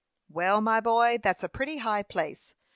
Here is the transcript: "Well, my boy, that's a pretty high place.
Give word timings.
"Well, 0.31 0.61
my 0.61 0.79
boy, 0.79 1.19
that's 1.21 1.43
a 1.43 1.47
pretty 1.47 1.77
high 1.77 2.01
place. 2.01 2.55